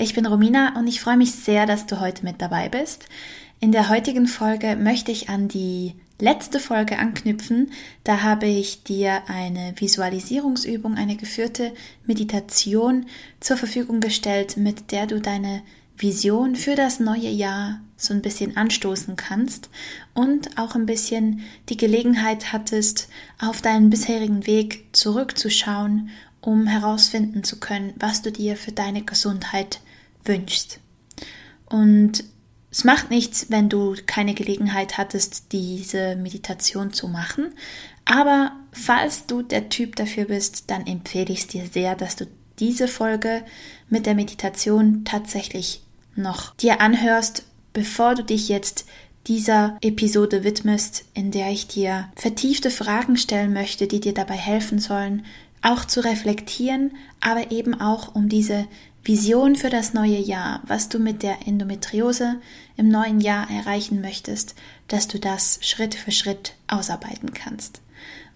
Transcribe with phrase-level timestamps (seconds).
[0.00, 3.06] Ich bin Romina und ich freue mich sehr, dass du heute mit dabei bist.
[3.58, 7.72] In der heutigen Folge möchte ich an die letzte Folge anknüpfen.
[8.04, 11.72] Da habe ich dir eine Visualisierungsübung, eine geführte
[12.06, 13.06] Meditation
[13.40, 15.62] zur Verfügung gestellt, mit der du deine
[15.96, 19.68] Vision für das neue Jahr so ein bisschen anstoßen kannst
[20.14, 21.40] und auch ein bisschen
[21.70, 23.08] die Gelegenheit hattest,
[23.40, 29.80] auf deinen bisherigen Weg zurückzuschauen, um herausfinden zu können, was du dir für deine Gesundheit
[30.28, 30.80] wünschst.
[31.66, 32.24] Und
[32.70, 37.54] es macht nichts, wenn du keine Gelegenheit hattest, diese Meditation zu machen.
[38.04, 42.26] Aber falls du der Typ dafür bist, dann empfehle ich es dir sehr, dass du
[42.58, 43.42] diese Folge
[43.88, 45.82] mit der Meditation tatsächlich
[46.14, 48.86] noch dir anhörst, bevor du dich jetzt
[49.26, 54.78] dieser Episode widmest, in der ich dir vertiefte Fragen stellen möchte, die dir dabei helfen
[54.78, 55.24] sollen,
[55.60, 58.66] auch zu reflektieren, aber eben auch um diese
[59.08, 62.42] Vision für das neue Jahr, was du mit der Endometriose
[62.76, 64.54] im neuen Jahr erreichen möchtest,
[64.86, 67.80] dass du das Schritt für Schritt ausarbeiten kannst.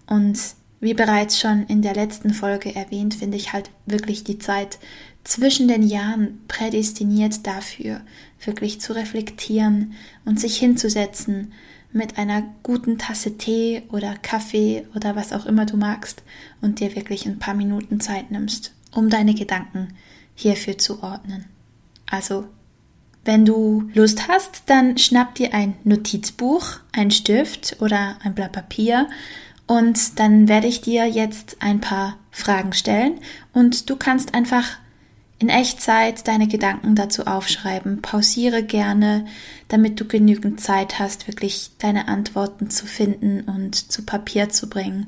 [0.07, 0.39] Und
[0.79, 4.79] wie bereits schon in der letzten Folge erwähnt, finde ich halt wirklich die Zeit
[5.23, 8.01] zwischen den Jahren prädestiniert dafür,
[8.43, 9.93] wirklich zu reflektieren
[10.25, 11.53] und sich hinzusetzen
[11.91, 16.23] mit einer guten Tasse Tee oder Kaffee oder was auch immer du magst
[16.61, 19.89] und dir wirklich ein paar Minuten Zeit nimmst, um deine Gedanken
[20.43, 21.45] hierfür zu ordnen.
[22.09, 22.45] Also,
[23.25, 29.07] wenn du Lust hast, dann schnapp dir ein Notizbuch, ein Stift oder ein Blatt Papier
[29.65, 33.19] und dann werde ich dir jetzt ein paar Fragen stellen
[33.53, 34.77] und du kannst einfach
[35.39, 38.01] in Echtzeit deine Gedanken dazu aufschreiben.
[38.01, 39.25] Pausiere gerne,
[39.67, 45.07] damit du genügend Zeit hast, wirklich deine Antworten zu finden und zu Papier zu bringen.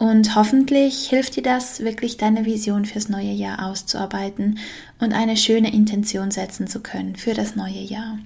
[0.00, 4.58] Und hoffentlich hilft dir das, wirklich deine Vision fürs neue Jahr auszuarbeiten
[4.98, 8.18] und eine schöne Intention setzen zu können für das neue Jahr.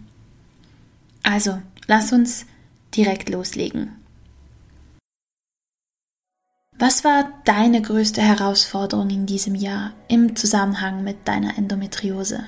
[1.25, 2.47] Also, lass uns
[2.95, 3.91] direkt loslegen.
[6.79, 12.45] Was war deine größte Herausforderung in diesem Jahr im Zusammenhang mit deiner Endometriose?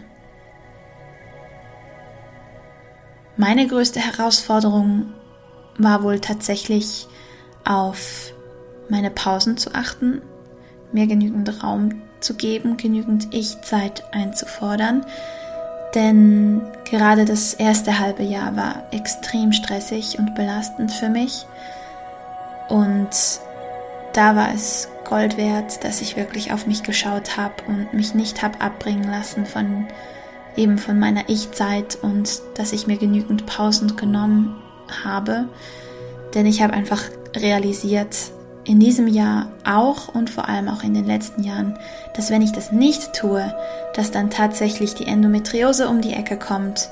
[3.36, 5.12] Meine größte Herausforderung
[5.78, 7.08] war wohl tatsächlich
[7.64, 8.32] auf
[8.88, 10.22] meine Pausen zu achten,
[10.92, 15.04] mir genügend Raum zu geben, genügend Ich-Zeit einzufordern,
[15.94, 21.46] denn gerade das erste halbe Jahr war extrem stressig und belastend für mich
[22.68, 23.10] und
[24.12, 28.42] da war es Gold wert, dass ich wirklich auf mich geschaut habe und mich nicht
[28.42, 29.86] habe abbringen lassen von
[30.56, 34.56] eben von meiner Ich-Zeit und dass ich mir genügend Pausen genommen
[35.04, 35.48] habe.
[36.34, 37.02] Denn ich habe einfach
[37.36, 38.16] realisiert,
[38.66, 41.78] in diesem Jahr auch und vor allem auch in den letzten Jahren,
[42.14, 43.54] dass wenn ich das nicht tue,
[43.94, 46.88] dass dann tatsächlich die Endometriose um die Ecke kommt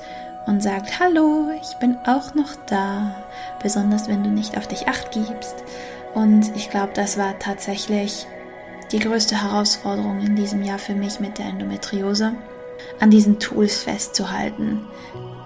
[0.47, 3.15] und sagt, hallo, ich bin auch noch da,
[3.61, 5.55] besonders wenn du nicht auf dich acht gibst
[6.13, 8.25] und ich glaube, das war tatsächlich
[8.91, 12.33] die größte Herausforderung in diesem Jahr für mich mit der Endometriose,
[12.99, 14.81] an diesen Tools festzuhalten.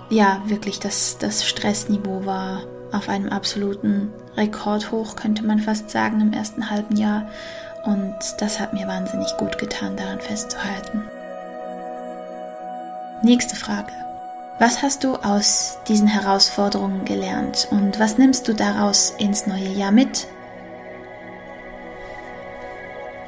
[0.09, 6.33] Ja, wirklich, das, das Stressniveau war auf einem absoluten Rekordhoch, könnte man fast sagen, im
[6.33, 7.27] ersten halben Jahr.
[7.83, 11.03] Und das hat mir wahnsinnig gut getan, daran festzuhalten.
[13.21, 13.91] Nächste Frage.
[14.59, 19.91] Was hast du aus diesen Herausforderungen gelernt und was nimmst du daraus ins neue Jahr
[19.91, 20.27] mit?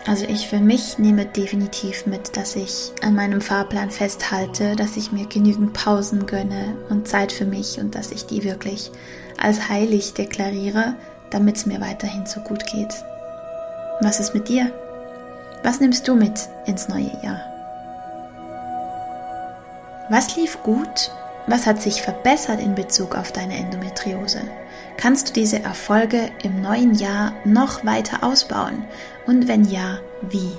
[0.07, 5.11] Also ich für mich nehme definitiv mit, dass ich an meinem Fahrplan festhalte, dass ich
[5.11, 8.91] mir genügend Pausen gönne und Zeit für mich und dass ich die wirklich
[9.39, 10.95] als heilig deklariere,
[11.29, 12.93] damit es mir weiterhin so gut geht.
[14.01, 14.71] Was ist mit dir?
[15.63, 17.41] Was nimmst du mit ins neue Jahr?
[20.09, 21.11] Was lief gut?
[21.47, 24.41] Was hat sich verbessert in Bezug auf deine Endometriose?
[24.97, 28.85] Kannst du diese Erfolge im neuen Jahr noch weiter ausbauen?
[29.25, 29.99] Und wenn ja,
[30.29, 30.51] wie?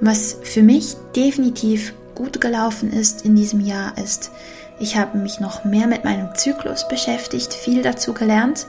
[0.00, 4.32] Was für mich definitiv gut gelaufen ist in diesem Jahr ist,
[4.78, 8.66] ich habe mich noch mehr mit meinem Zyklus beschäftigt, viel dazu gelernt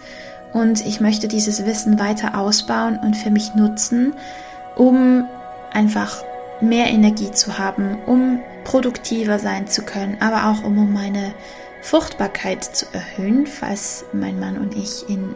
[0.53, 4.13] und ich möchte dieses Wissen weiter ausbauen und für mich nutzen,
[4.75, 5.27] um
[5.73, 6.23] einfach
[6.61, 11.33] mehr Energie zu haben, um produktiver sein zu können, aber auch um meine
[11.81, 15.35] Fruchtbarkeit zu erhöhen, falls mein Mann und ich in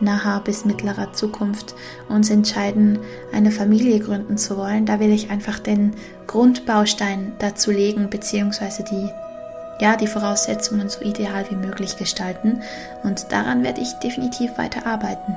[0.00, 1.74] naher bis mittlerer Zukunft
[2.08, 2.98] uns entscheiden,
[3.32, 4.86] eine Familie gründen zu wollen.
[4.86, 5.94] Da will ich einfach den
[6.26, 9.08] Grundbaustein dazu legen, beziehungsweise die,
[9.80, 12.62] ja, die Voraussetzungen so ideal wie möglich gestalten.
[13.02, 15.36] Und daran werde ich definitiv weiter arbeiten.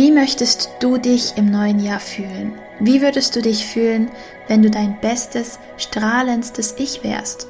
[0.00, 2.54] Wie möchtest du dich im neuen Jahr fühlen?
[2.78, 4.10] Wie würdest du dich fühlen,
[4.48, 7.48] wenn du dein bestes, strahlendstes Ich wärst?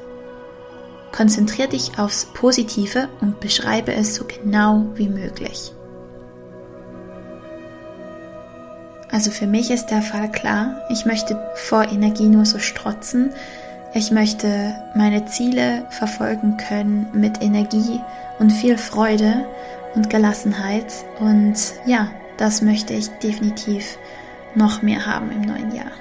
[1.13, 5.71] Konzentrier dich aufs Positive und beschreibe es so genau wie möglich.
[9.13, 13.33] Also für mich ist der Fall klar, ich möchte vor Energie nur so strotzen.
[13.95, 18.01] Ich möchte meine Ziele verfolgen können mit Energie
[18.41, 19.47] und viel Freude
[19.95, 20.93] und Gelassenheit.
[21.21, 21.55] Und
[21.87, 22.09] ja,
[22.41, 23.99] das möchte ich definitiv
[24.55, 25.93] noch mehr haben im neuen Jahr.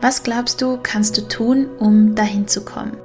[0.00, 2.96] Was glaubst du, kannst du tun, um dahin zu kommen?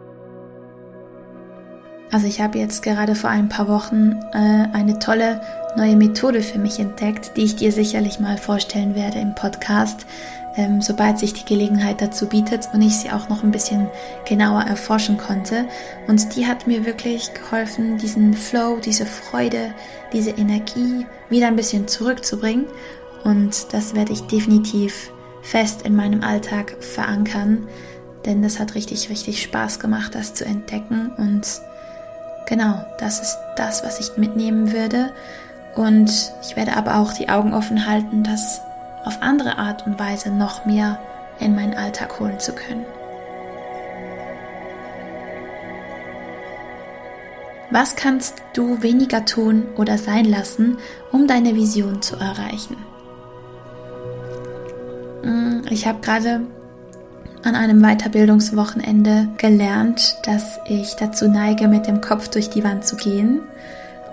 [2.12, 5.42] Also ich habe jetzt gerade vor ein paar Wochen äh, eine tolle
[5.78, 10.06] neue Methode für mich entdeckt, die ich dir sicherlich mal vorstellen werde im Podcast,
[10.58, 13.90] ähm, sobald sich die Gelegenheit dazu bietet und ich sie auch noch ein bisschen
[14.26, 15.66] genauer erforschen konnte.
[16.08, 19.74] Und die hat mir wirklich geholfen, diesen Flow, diese Freude,
[20.12, 22.66] diese Energie wieder ein bisschen zurückzubringen.
[23.24, 25.12] Und das werde ich definitiv
[25.42, 27.68] fest in meinem Alltag verankern,
[28.26, 31.12] denn das hat richtig, richtig Spaß gemacht, das zu entdecken.
[31.18, 31.48] Und
[32.46, 35.12] genau, das ist das, was ich mitnehmen würde.
[35.76, 36.12] Und
[36.44, 38.62] ich werde aber auch die Augen offen halten, das
[39.06, 41.00] auf andere Art und Weise noch mehr
[41.40, 42.86] in meinen Alltag holen zu können.
[47.72, 50.78] Was kannst du weniger tun oder sein lassen,
[51.12, 52.76] um deine Vision zu erreichen?
[55.24, 56.42] Hm, ich habe gerade
[57.44, 62.98] an einem Weiterbildungswochenende gelernt, dass ich dazu neige, mit dem Kopf durch die Wand zu
[62.98, 63.40] gehen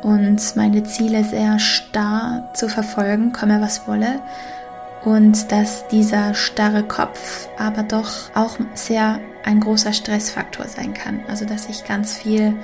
[0.02, 4.20] und meine Ziele sehr starr zu verfolgen, komme was wolle
[5.04, 11.20] und dass dieser starre Kopf aber doch auch sehr ein großer Stressfaktor sein kann.
[11.28, 12.54] Also dass ich ganz viel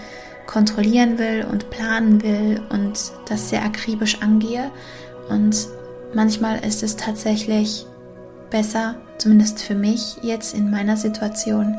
[0.46, 4.70] kontrollieren will und planen will und das sehr akribisch angehe.
[5.28, 5.68] Und
[6.12, 7.86] manchmal ist es tatsächlich
[8.50, 11.76] besser, zumindest für mich jetzt in meiner Situation,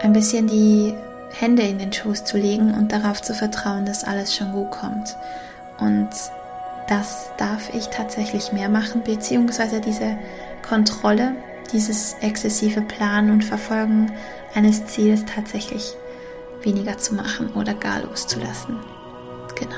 [0.00, 0.94] ein bisschen die
[1.30, 5.16] Hände in den Schoß zu legen und darauf zu vertrauen, dass alles schon gut kommt.
[5.78, 6.10] Und
[6.92, 10.18] das darf ich tatsächlich mehr machen, beziehungsweise diese
[10.68, 11.34] Kontrolle,
[11.72, 14.12] dieses exzessive Planen und Verfolgen
[14.54, 15.94] eines Ziels tatsächlich
[16.60, 18.78] weniger zu machen oder gar loszulassen.
[19.54, 19.72] Genau.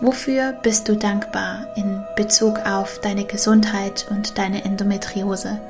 [0.00, 5.60] Wofür bist du dankbar in Bezug auf deine Gesundheit und deine Endometriose?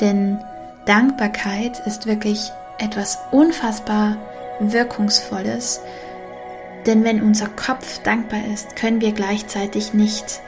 [0.00, 0.40] Denn
[0.86, 4.16] Dankbarkeit ist wirklich etwas unfassbar
[4.60, 5.80] Wirkungsvolles,
[6.86, 10.40] denn wenn unser Kopf dankbar ist, können wir gleichzeitig nicht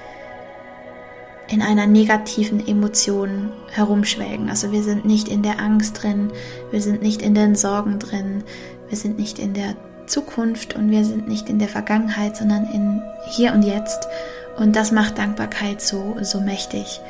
[1.49, 4.49] in einer negativen Emotion herumschwelgen.
[4.49, 6.31] Also wir sind nicht in der Angst drin,
[6.71, 8.45] wir sind nicht in den Sorgen drin,
[8.89, 9.75] wir sind nicht in der
[10.07, 14.07] Zukunft und wir sind nicht in der Vergangenheit, sondern in hier und jetzt.
[14.59, 17.01] Und das macht Dankbarkeit so, so mächtig.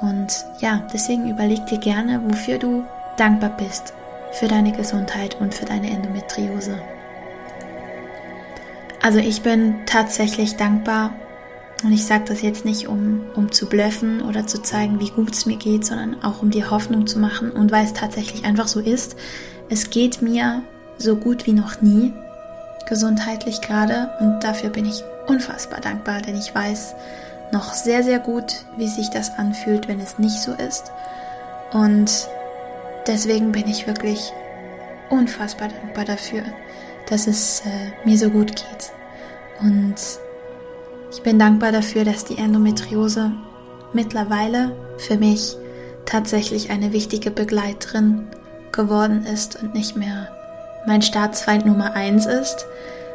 [0.00, 2.84] Und ja, deswegen überleg dir gerne, wofür du
[3.16, 3.94] dankbar bist
[4.32, 6.80] für deine Gesundheit und für deine Endometriose.
[9.02, 11.12] Also ich bin tatsächlich dankbar
[11.82, 15.32] und ich sage das jetzt nicht, um, um zu blöffen oder zu zeigen, wie gut
[15.32, 18.68] es mir geht, sondern auch um dir Hoffnung zu machen und weil es tatsächlich einfach
[18.68, 19.16] so ist.
[19.68, 20.62] Es geht mir
[20.98, 22.12] so gut wie noch nie,
[22.88, 26.94] gesundheitlich gerade und dafür bin ich unfassbar dankbar, denn ich weiß
[27.52, 30.92] noch sehr, sehr gut, wie sich das anfühlt, wenn es nicht so ist.
[31.72, 32.28] Und
[33.06, 34.32] deswegen bin ich wirklich
[35.10, 36.42] unfassbar dankbar dafür,
[37.08, 38.92] dass es äh, mir so gut geht.
[39.60, 39.94] Und
[41.12, 43.32] ich bin dankbar dafür, dass die Endometriose
[43.92, 45.56] mittlerweile für mich
[46.06, 48.28] tatsächlich eine wichtige Begleiterin
[48.72, 50.28] geworden ist und nicht mehr
[50.86, 52.66] mein Staatsfeind Nummer eins ist,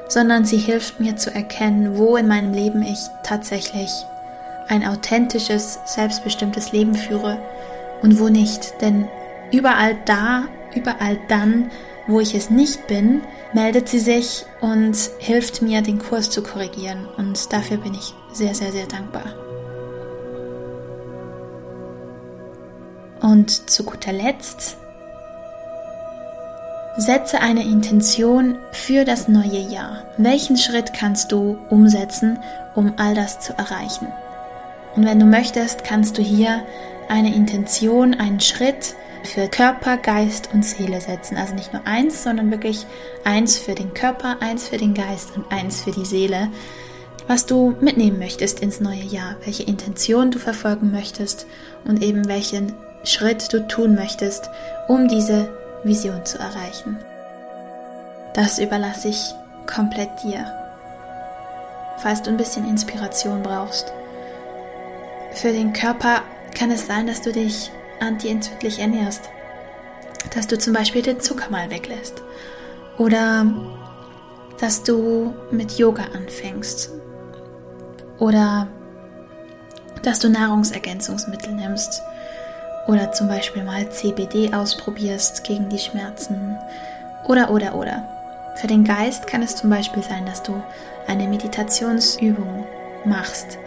[0.08, 3.92] sondern sie hilft mir zu erkennen, wo in meinem Leben ich tatsächlich
[4.70, 7.40] ein authentisches, selbstbestimmtes Leben führe
[8.02, 8.74] und wo nicht.
[8.82, 9.08] Denn
[9.52, 11.72] Überall da, überall dann,
[12.08, 13.22] wo ich es nicht bin,
[13.54, 17.08] meldet sie sich und hilft mir, den Kurs zu korrigieren.
[17.18, 19.26] Und dafür bin ich sehr, sehr, sehr dankbar.
[23.22, 24.78] Und zu guter Letzt
[27.00, 30.04] Setze eine Intention für das neue Jahr.
[30.18, 32.40] Welchen Schritt kannst du umsetzen,
[32.74, 34.08] um all das zu erreichen?
[34.96, 36.64] Und wenn du möchtest, kannst du hier
[37.08, 41.38] eine Intention, einen Schritt für Körper, Geist und Seele setzen.
[41.38, 42.86] Also nicht nur eins, sondern wirklich
[43.24, 46.50] eins für den Körper, eins für den Geist und eins für die Seele.
[47.28, 51.46] Was du mitnehmen möchtest ins neue Jahr, welche Intention du verfolgen möchtest
[51.84, 54.50] und eben welchen Schritt du tun möchtest,
[54.88, 55.50] um diese
[55.84, 56.98] Vision zu erreichen.
[58.34, 59.34] Das überlasse ich
[59.66, 60.46] komplett dir.
[61.98, 63.92] Falls du ein bisschen Inspiration brauchst.
[65.34, 66.22] Für den Körper
[66.58, 69.30] kann es sein, dass du dich anti-entzündlich ernährst.
[70.34, 72.22] Dass du zum Beispiel den Zucker mal weglässt.
[72.98, 73.46] Oder
[74.60, 76.92] dass du mit Yoga anfängst.
[78.20, 78.68] Oder
[80.04, 82.02] dass du Nahrungsergänzungsmittel nimmst.
[82.88, 86.58] Oder zum Beispiel mal CBD ausprobierst gegen die Schmerzen.
[87.28, 88.08] Oder, oder, oder.
[88.56, 90.62] Für den Geist kann es zum Beispiel sein, dass du
[91.06, 92.66] eine Meditationsübung
[93.06, 93.58] machst,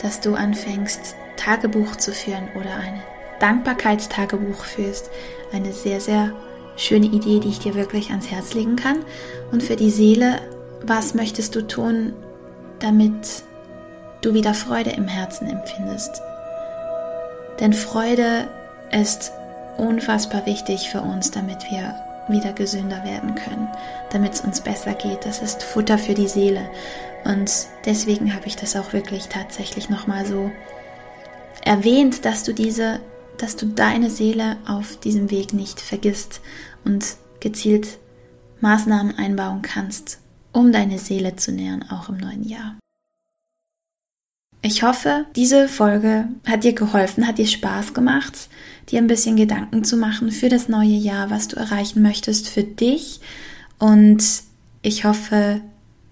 [0.00, 3.02] dass du anfängst, Tagebuch zu führen oder eine
[3.40, 5.10] Dankbarkeitstagebuch führst.
[5.52, 6.32] Eine sehr, sehr
[6.76, 9.04] schöne Idee, die ich dir wirklich ans Herz legen kann.
[9.50, 10.40] Und für die Seele,
[10.82, 12.14] was möchtest du tun,
[12.78, 13.42] damit
[14.22, 16.22] du wieder Freude im Herzen empfindest?
[17.58, 18.48] Denn Freude
[18.92, 19.32] ist
[19.76, 21.94] unfassbar wichtig für uns, damit wir
[22.28, 23.68] wieder gesünder werden können,
[24.10, 25.26] damit es uns besser geht.
[25.26, 26.70] Das ist Futter für die Seele.
[27.24, 27.50] Und
[27.84, 30.50] deswegen habe ich das auch wirklich tatsächlich nochmal so
[31.64, 33.00] erwähnt, dass du diese
[33.42, 36.40] dass du deine Seele auf diesem Weg nicht vergisst
[36.84, 37.98] und gezielt
[38.60, 40.18] Maßnahmen einbauen kannst,
[40.52, 42.76] um deine Seele zu nähern, auch im neuen Jahr.
[44.62, 48.50] Ich hoffe, diese Folge hat dir geholfen, hat dir Spaß gemacht,
[48.90, 52.62] dir ein bisschen Gedanken zu machen für das neue Jahr, was du erreichen möchtest für
[52.62, 53.20] dich.
[53.78, 54.22] Und
[54.82, 55.62] ich hoffe,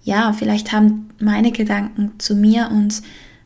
[0.03, 3.03] ja, vielleicht haben meine Gedanken zu mir und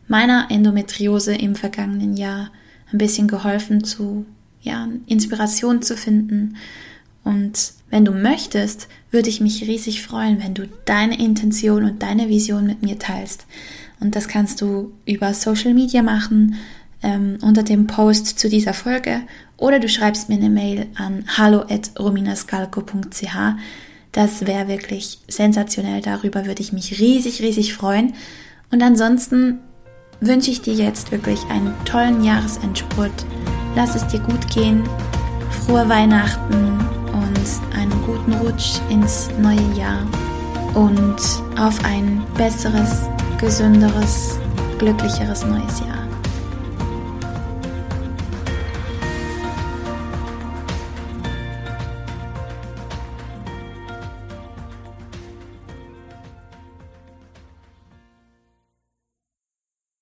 [0.07, 2.51] meiner Endometriose im vergangenen Jahr
[2.93, 4.25] ein bisschen geholfen zu,
[4.61, 6.55] ja, Inspiration zu finden.
[7.23, 12.29] Und wenn du möchtest, würde ich mich riesig freuen, wenn du deine Intention und deine
[12.29, 13.45] Vision mit mir teilst.
[13.99, 16.55] Und das kannst du über Social Media machen,
[17.01, 19.21] ähm, unter dem Post zu dieser Folge
[19.57, 23.35] oder du schreibst mir eine Mail an hallo.rominascalco.ch.
[24.11, 26.01] Das wäre wirklich sensationell.
[26.01, 28.13] Darüber würde ich mich riesig, riesig freuen.
[28.71, 29.59] Und ansonsten
[30.21, 33.25] wünsche ich dir jetzt wirklich einen tollen Jahresendspurt.
[33.75, 34.83] Lass es dir gut gehen,
[35.51, 36.79] frohe Weihnachten
[37.13, 40.05] und einen guten Rutsch ins neue Jahr
[40.73, 41.17] und
[41.59, 43.07] auf ein besseres,
[43.39, 44.39] gesünderes,
[44.79, 45.92] glücklicheres neues Jahr.